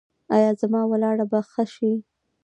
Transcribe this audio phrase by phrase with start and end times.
[0.35, 1.91] ایا زما ولاړه به ښه شي؟